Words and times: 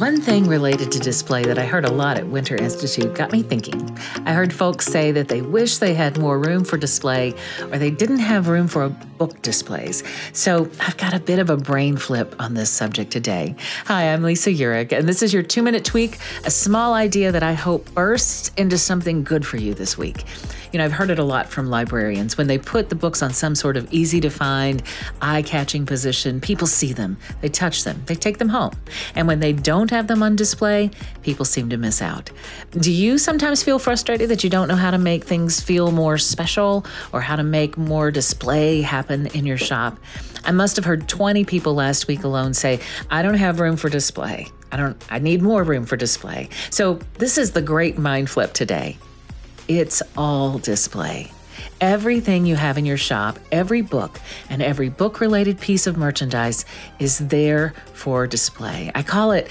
One 0.00 0.18
thing 0.18 0.48
related 0.48 0.90
to 0.92 0.98
display 0.98 1.44
that 1.44 1.58
I 1.58 1.66
heard 1.66 1.84
a 1.84 1.90
lot 1.90 2.16
at 2.16 2.26
Winter 2.26 2.56
Institute 2.56 3.14
got 3.14 3.32
me 3.32 3.42
thinking. 3.42 3.98
I 4.24 4.32
heard 4.32 4.50
folks 4.50 4.86
say 4.86 5.12
that 5.12 5.28
they 5.28 5.42
wish 5.42 5.76
they 5.76 5.92
had 5.92 6.16
more 6.16 6.38
room 6.38 6.64
for 6.64 6.78
display 6.78 7.34
or 7.70 7.76
they 7.76 7.90
didn't 7.90 8.20
have 8.20 8.48
room 8.48 8.66
for 8.66 8.88
book 8.88 9.42
displays. 9.42 10.02
So 10.32 10.70
I've 10.80 10.96
got 10.96 11.12
a 11.12 11.20
bit 11.20 11.38
of 11.38 11.50
a 11.50 11.58
brain 11.58 11.98
flip 11.98 12.34
on 12.38 12.54
this 12.54 12.70
subject 12.70 13.10
today. 13.10 13.54
Hi, 13.84 14.10
I'm 14.14 14.22
Lisa 14.22 14.48
Urich, 14.48 14.90
and 14.90 15.06
this 15.06 15.22
is 15.22 15.34
your 15.34 15.42
two 15.42 15.62
minute 15.62 15.84
tweak, 15.84 16.16
a 16.46 16.50
small 16.50 16.94
idea 16.94 17.30
that 17.30 17.42
I 17.42 17.52
hope 17.52 17.92
bursts 17.92 18.52
into 18.56 18.78
something 18.78 19.22
good 19.22 19.44
for 19.44 19.58
you 19.58 19.74
this 19.74 19.98
week. 19.98 20.24
You 20.72 20.78
know, 20.78 20.84
I've 20.84 20.92
heard 20.92 21.10
it 21.10 21.18
a 21.18 21.24
lot 21.24 21.48
from 21.48 21.68
librarians. 21.68 22.38
When 22.38 22.46
they 22.46 22.58
put 22.58 22.88
the 22.88 22.94
books 22.94 23.22
on 23.22 23.32
some 23.32 23.54
sort 23.54 23.76
of 23.76 23.92
easy 23.92 24.20
to 24.20 24.30
find, 24.30 24.82
eye 25.20 25.42
catching 25.42 25.86
position, 25.86 26.40
people 26.40 26.66
see 26.66 26.92
them, 26.92 27.16
they 27.40 27.48
touch 27.48 27.84
them, 27.84 28.02
they 28.06 28.14
take 28.14 28.38
them 28.38 28.48
home. 28.48 28.72
And 29.14 29.26
when 29.26 29.40
they 29.40 29.52
don't 29.52 29.90
have 29.90 30.06
them 30.06 30.22
on 30.22 30.36
display, 30.36 30.90
people 31.22 31.44
seem 31.44 31.68
to 31.70 31.76
miss 31.76 32.00
out. 32.00 32.30
Do 32.72 32.92
you 32.92 33.18
sometimes 33.18 33.62
feel 33.62 33.78
frustrated 33.78 34.30
that 34.30 34.44
you 34.44 34.50
don't 34.50 34.68
know 34.68 34.76
how 34.76 34.90
to 34.90 34.98
make 34.98 35.24
things 35.24 35.60
feel 35.60 35.90
more 35.90 36.18
special 36.18 36.86
or 37.12 37.20
how 37.20 37.36
to 37.36 37.42
make 37.42 37.76
more 37.76 38.10
display 38.10 38.82
happen 38.82 39.26
in 39.28 39.46
your 39.46 39.58
shop? 39.58 39.98
I 40.44 40.52
must 40.52 40.76
have 40.76 40.84
heard 40.84 41.08
20 41.08 41.44
people 41.44 41.74
last 41.74 42.06
week 42.06 42.24
alone 42.24 42.54
say, 42.54 42.80
I 43.10 43.22
don't 43.22 43.34
have 43.34 43.60
room 43.60 43.76
for 43.76 43.88
display. 43.88 44.48
I 44.72 44.76
don't 44.76 45.04
I 45.10 45.18
need 45.18 45.42
more 45.42 45.62
room 45.62 45.84
for 45.84 45.96
display. 45.96 46.48
So 46.70 47.00
this 47.18 47.38
is 47.38 47.52
the 47.52 47.62
great 47.62 47.98
mind 47.98 48.30
flip 48.30 48.52
today. 48.52 48.98
It's 49.70 50.02
all 50.16 50.58
display. 50.58 51.30
Everything 51.80 52.44
you 52.44 52.56
have 52.56 52.76
in 52.76 52.84
your 52.84 52.96
shop, 52.96 53.38
every 53.52 53.82
book, 53.82 54.20
and 54.48 54.60
every 54.60 54.88
book 54.88 55.20
related 55.20 55.60
piece 55.60 55.86
of 55.86 55.96
merchandise 55.96 56.64
is 56.98 57.18
there 57.28 57.72
for 57.92 58.26
display. 58.26 58.90
I 58.96 59.04
call 59.04 59.30
it 59.30 59.48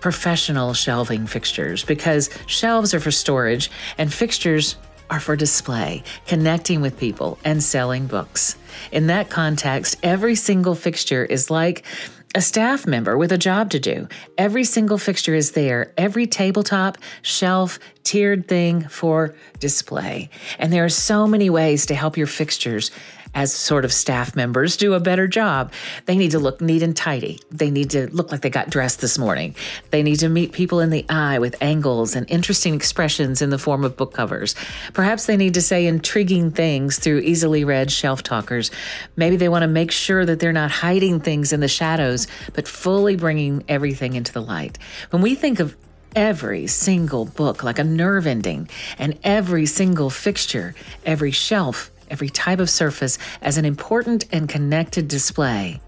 professional 0.00 0.74
shelving 0.74 1.28
fixtures 1.28 1.84
because 1.84 2.30
shelves 2.46 2.92
are 2.94 2.98
for 2.98 3.12
storage 3.12 3.70
and 3.96 4.12
fixtures 4.12 4.74
are 5.08 5.20
for 5.20 5.36
display, 5.36 6.02
connecting 6.26 6.80
with 6.80 6.98
people, 6.98 7.38
and 7.44 7.62
selling 7.62 8.08
books. 8.08 8.56
In 8.90 9.06
that 9.06 9.30
context, 9.30 9.98
every 10.02 10.34
single 10.34 10.74
fixture 10.74 11.24
is 11.24 11.48
like 11.48 11.84
a 12.34 12.42
staff 12.42 12.86
member 12.86 13.16
with 13.16 13.32
a 13.32 13.38
job 13.38 13.70
to 13.70 13.78
do. 13.78 14.06
Every 14.36 14.64
single 14.64 14.98
fixture 14.98 15.34
is 15.34 15.52
there, 15.52 15.92
every 15.96 16.26
tabletop, 16.26 16.98
shelf, 17.22 17.78
tiered 18.04 18.46
thing 18.46 18.86
for 18.88 19.34
display. 19.60 20.28
And 20.58 20.72
there 20.72 20.84
are 20.84 20.90
so 20.90 21.26
many 21.26 21.48
ways 21.48 21.86
to 21.86 21.94
help 21.94 22.16
your 22.16 22.26
fixtures 22.26 22.90
as 23.34 23.52
sort 23.52 23.84
of 23.84 23.92
staff 23.92 24.34
members 24.34 24.76
do 24.76 24.94
a 24.94 25.00
better 25.00 25.26
job. 25.26 25.72
They 26.06 26.16
need 26.16 26.30
to 26.32 26.38
look 26.38 26.60
neat 26.60 26.82
and 26.82 26.96
tidy. 26.96 27.40
They 27.50 27.70
need 27.70 27.90
to 27.90 28.08
look 28.08 28.30
like 28.32 28.40
they 28.40 28.50
got 28.50 28.70
dressed 28.70 29.00
this 29.00 29.18
morning. 29.18 29.54
They 29.90 30.02
need 30.02 30.20
to 30.20 30.28
meet 30.28 30.52
people 30.52 30.80
in 30.80 30.90
the 30.90 31.04
eye 31.08 31.38
with 31.38 31.60
angles 31.62 32.14
and 32.14 32.28
interesting 32.30 32.74
expressions 32.74 33.42
in 33.42 33.50
the 33.50 33.58
form 33.58 33.84
of 33.84 33.96
book 33.96 34.14
covers. 34.14 34.54
Perhaps 34.92 35.26
they 35.26 35.36
need 35.36 35.54
to 35.54 35.62
say 35.62 35.86
intriguing 35.86 36.50
things 36.50 36.98
through 36.98 37.20
easily 37.20 37.64
read 37.64 37.90
shelf 37.90 38.22
talkers. 38.22 38.70
Maybe 39.16 39.36
they 39.36 39.48
want 39.48 39.62
to 39.62 39.68
make 39.68 39.90
sure 39.90 40.24
that 40.24 40.40
they're 40.40 40.52
not 40.52 40.70
hiding 40.70 41.20
things 41.20 41.52
in 41.52 41.60
the 41.60 41.68
shadows, 41.68 42.26
but 42.54 42.68
fully 42.68 43.16
bringing 43.16 43.64
everything 43.68 44.14
into 44.14 44.32
the 44.32 44.42
light. 44.42 44.78
When 45.10 45.22
we 45.22 45.34
think 45.34 45.60
of 45.60 45.76
every 46.16 46.66
single 46.66 47.26
book 47.26 47.62
like 47.62 47.78
a 47.78 47.84
nerve 47.84 48.26
ending, 48.26 48.68
and 48.98 49.18
every 49.22 49.66
single 49.66 50.10
fixture, 50.10 50.74
every 51.04 51.30
shelf, 51.30 51.90
every 52.10 52.28
type 52.28 52.60
of 52.60 52.70
surface 52.70 53.18
as 53.42 53.58
an 53.58 53.64
important 53.64 54.24
and 54.32 54.48
connected 54.48 55.08
display, 55.08 55.80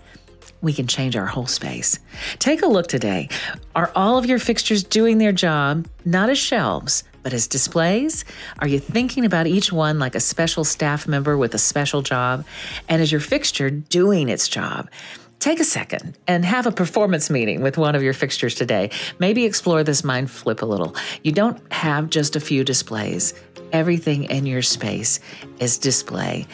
we 0.62 0.72
can 0.72 0.86
change 0.86 1.16
our 1.16 1.26
whole 1.26 1.46
space. 1.46 1.98
Take 2.38 2.62
a 2.62 2.66
look 2.66 2.86
today. 2.86 3.28
Are 3.74 3.90
all 3.94 4.18
of 4.18 4.26
your 4.26 4.38
fixtures 4.38 4.82
doing 4.82 5.18
their 5.18 5.32
job, 5.32 5.86
not 6.04 6.28
as 6.28 6.38
shelves, 6.38 7.04
but 7.22 7.32
as 7.32 7.46
displays? 7.46 8.24
Are 8.58 8.68
you 8.68 8.78
thinking 8.78 9.24
about 9.24 9.46
each 9.46 9.72
one 9.72 9.98
like 9.98 10.14
a 10.14 10.20
special 10.20 10.64
staff 10.64 11.06
member 11.06 11.36
with 11.36 11.54
a 11.54 11.58
special 11.58 12.02
job? 12.02 12.44
And 12.88 13.00
is 13.00 13.12
your 13.12 13.20
fixture 13.20 13.70
doing 13.70 14.28
its 14.28 14.48
job? 14.48 14.90
Take 15.38 15.58
a 15.58 15.64
second 15.64 16.18
and 16.26 16.44
have 16.44 16.66
a 16.66 16.70
performance 16.70 17.30
meeting 17.30 17.62
with 17.62 17.78
one 17.78 17.94
of 17.94 18.02
your 18.02 18.12
fixtures 18.12 18.54
today. 18.54 18.90
Maybe 19.18 19.46
explore 19.46 19.82
this 19.82 20.04
mind 20.04 20.30
flip 20.30 20.60
a 20.60 20.66
little. 20.66 20.94
You 21.24 21.32
don't 21.32 21.58
have 21.72 22.10
just 22.10 22.36
a 22.36 22.40
few 22.40 22.62
displays 22.62 23.32
everything 23.72 24.24
in 24.24 24.46
your 24.46 24.62
space 24.62 25.20
is 25.58 25.78
display. 25.78 26.46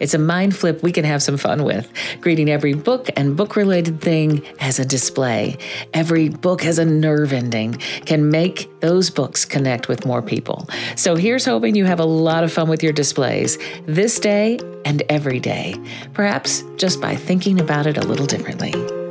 It's 0.00 0.14
a 0.14 0.18
mind 0.18 0.56
flip 0.56 0.82
we 0.82 0.92
can 0.92 1.04
have 1.04 1.22
some 1.22 1.36
fun 1.36 1.64
with, 1.64 1.90
greeting 2.20 2.50
every 2.50 2.74
book 2.74 3.08
and 3.16 3.36
book 3.36 3.56
related 3.56 4.00
thing 4.00 4.44
as 4.60 4.78
a 4.78 4.84
display. 4.84 5.56
Every 5.92 6.28
book 6.28 6.62
has 6.62 6.78
a 6.78 6.84
nerve 6.84 7.32
ending, 7.32 7.74
can 8.04 8.30
make 8.30 8.80
those 8.80 9.10
books 9.10 9.44
connect 9.44 9.88
with 9.88 10.04
more 10.04 10.22
people. 10.22 10.68
So 10.96 11.16
here's 11.16 11.44
hoping 11.44 11.74
you 11.74 11.84
have 11.84 12.00
a 12.00 12.04
lot 12.04 12.44
of 12.44 12.52
fun 12.52 12.68
with 12.68 12.82
your 12.82 12.92
displays 12.92 13.58
this 13.86 14.18
day 14.18 14.58
and 14.84 15.02
every 15.08 15.40
day, 15.40 15.74
perhaps 16.12 16.62
just 16.76 17.00
by 17.00 17.16
thinking 17.16 17.60
about 17.60 17.86
it 17.86 17.96
a 17.96 18.06
little 18.06 18.26
differently. 18.26 19.03